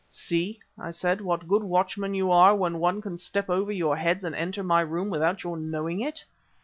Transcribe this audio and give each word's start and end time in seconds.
"See," 0.09 0.59
I 0.79 0.89
said, 0.89 1.21
"what 1.21 1.47
good 1.47 1.61
watchmen 1.63 2.15
you 2.15 2.31
are 2.31 2.55
when 2.55 2.79
one 2.79 3.03
can 3.03 3.19
step 3.19 3.51
over 3.51 3.71
your 3.71 3.95
heads 3.97 4.23
and 4.25 4.33
enter 4.33 4.63
my 4.63 4.81
room 4.81 5.11
without 5.11 5.43
your 5.43 5.57
knowing 5.57 5.99
it!" 6.01 6.25